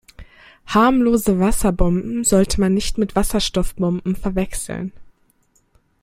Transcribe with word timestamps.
Harmlose 0.65 1.37
Wasserbomben 1.39 2.23
sollte 2.23 2.59
man 2.59 2.73
nicht 2.73 2.97
mit 2.97 3.15
Wasserstoffbomben 3.15 4.15
verwechseln. 4.15 4.93